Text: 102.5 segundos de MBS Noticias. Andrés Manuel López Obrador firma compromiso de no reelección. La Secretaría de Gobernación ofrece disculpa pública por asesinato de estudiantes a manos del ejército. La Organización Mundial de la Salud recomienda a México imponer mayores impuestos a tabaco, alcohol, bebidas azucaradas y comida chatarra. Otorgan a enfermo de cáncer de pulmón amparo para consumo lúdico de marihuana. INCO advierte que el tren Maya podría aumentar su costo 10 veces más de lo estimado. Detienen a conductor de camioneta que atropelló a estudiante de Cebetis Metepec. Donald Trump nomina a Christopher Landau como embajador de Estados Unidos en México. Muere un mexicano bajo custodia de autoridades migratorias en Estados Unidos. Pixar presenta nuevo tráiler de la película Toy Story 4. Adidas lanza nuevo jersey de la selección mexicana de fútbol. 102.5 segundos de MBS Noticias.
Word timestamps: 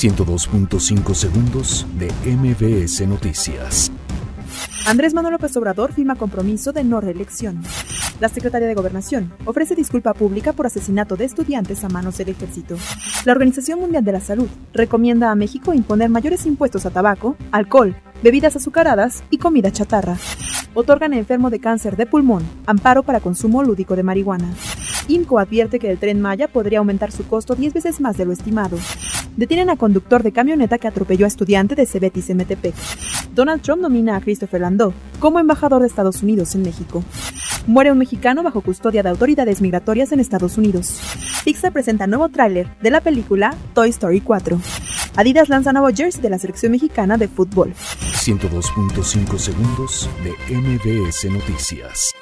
102.5 0.00 1.12
segundos 1.12 1.86
de 1.98 2.10
MBS 2.24 3.06
Noticias. 3.06 3.92
Andrés 4.86 5.12
Manuel 5.12 5.32
López 5.32 5.54
Obrador 5.58 5.92
firma 5.92 6.14
compromiso 6.14 6.72
de 6.72 6.84
no 6.84 7.02
reelección. 7.02 7.62
La 8.18 8.30
Secretaría 8.30 8.66
de 8.66 8.72
Gobernación 8.72 9.30
ofrece 9.44 9.74
disculpa 9.74 10.14
pública 10.14 10.54
por 10.54 10.64
asesinato 10.64 11.16
de 11.16 11.26
estudiantes 11.26 11.84
a 11.84 11.90
manos 11.90 12.16
del 12.16 12.30
ejército. 12.30 12.78
La 13.26 13.32
Organización 13.32 13.78
Mundial 13.78 14.02
de 14.02 14.12
la 14.12 14.20
Salud 14.20 14.48
recomienda 14.72 15.30
a 15.30 15.34
México 15.34 15.74
imponer 15.74 16.08
mayores 16.08 16.46
impuestos 16.46 16.86
a 16.86 16.90
tabaco, 16.90 17.36
alcohol, 17.52 17.94
bebidas 18.22 18.56
azucaradas 18.56 19.22
y 19.28 19.36
comida 19.36 19.70
chatarra. 19.70 20.16
Otorgan 20.72 21.12
a 21.12 21.18
enfermo 21.18 21.50
de 21.50 21.60
cáncer 21.60 21.98
de 21.98 22.06
pulmón 22.06 22.42
amparo 22.64 23.02
para 23.02 23.20
consumo 23.20 23.62
lúdico 23.62 23.96
de 23.96 24.02
marihuana. 24.02 24.48
INCO 25.08 25.38
advierte 25.38 25.78
que 25.78 25.90
el 25.90 25.98
tren 25.98 26.22
Maya 26.22 26.48
podría 26.48 26.78
aumentar 26.78 27.12
su 27.12 27.26
costo 27.26 27.54
10 27.54 27.74
veces 27.74 28.00
más 28.00 28.16
de 28.16 28.24
lo 28.24 28.32
estimado. 28.32 28.78
Detienen 29.36 29.70
a 29.70 29.76
conductor 29.76 30.22
de 30.22 30.32
camioneta 30.32 30.78
que 30.78 30.88
atropelló 30.88 31.24
a 31.24 31.28
estudiante 31.28 31.74
de 31.74 31.86
Cebetis 31.86 32.34
Metepec. 32.34 32.74
Donald 33.34 33.62
Trump 33.62 33.82
nomina 33.82 34.16
a 34.16 34.20
Christopher 34.20 34.60
Landau 34.60 34.92
como 35.18 35.38
embajador 35.38 35.80
de 35.82 35.88
Estados 35.88 36.22
Unidos 36.22 36.54
en 36.54 36.62
México. 36.62 37.02
Muere 37.66 37.92
un 37.92 37.98
mexicano 37.98 38.42
bajo 38.42 38.60
custodia 38.60 39.02
de 39.02 39.08
autoridades 39.08 39.60
migratorias 39.60 40.12
en 40.12 40.20
Estados 40.20 40.58
Unidos. 40.58 41.00
Pixar 41.44 41.72
presenta 41.72 42.06
nuevo 42.06 42.28
tráiler 42.28 42.68
de 42.82 42.90
la 42.90 43.00
película 43.00 43.54
Toy 43.74 43.90
Story 43.90 44.20
4. 44.20 44.60
Adidas 45.16 45.48
lanza 45.48 45.72
nuevo 45.72 45.88
jersey 45.94 46.22
de 46.22 46.30
la 46.30 46.38
selección 46.38 46.72
mexicana 46.72 47.16
de 47.16 47.28
fútbol. 47.28 47.74
102.5 47.74 49.38
segundos 49.38 50.08
de 50.22 50.56
MBS 50.56 51.30
Noticias. 51.30 52.14